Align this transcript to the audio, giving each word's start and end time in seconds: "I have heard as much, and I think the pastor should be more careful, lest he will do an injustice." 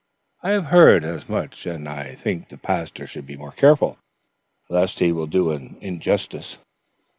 "I 0.41 0.53
have 0.53 0.65
heard 0.73 1.03
as 1.05 1.29
much, 1.29 1.67
and 1.67 1.87
I 1.87 2.15
think 2.15 2.49
the 2.49 2.57
pastor 2.57 3.05
should 3.05 3.27
be 3.27 3.37
more 3.37 3.51
careful, 3.51 3.99
lest 4.67 4.97
he 4.97 5.11
will 5.11 5.27
do 5.27 5.51
an 5.51 5.77
injustice." 5.79 6.57